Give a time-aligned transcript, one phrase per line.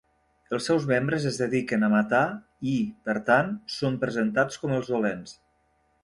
[0.57, 2.21] Els seus membres es dediquen a matar
[2.71, 2.73] i,
[3.09, 5.37] per tant, són presentats com els dolents.